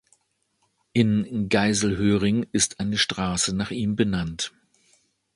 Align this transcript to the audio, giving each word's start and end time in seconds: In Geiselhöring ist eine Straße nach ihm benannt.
In 0.93 1.47
Geiselhöring 1.47 2.47
ist 2.53 2.79
eine 2.79 2.97
Straße 2.97 3.55
nach 3.55 3.69
ihm 3.69 3.95
benannt. 3.95 4.51